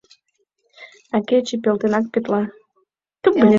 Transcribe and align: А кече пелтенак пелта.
А 1.15 1.17
кече 1.27 1.55
пелтенак 1.63 2.05
пелта. 2.13 2.41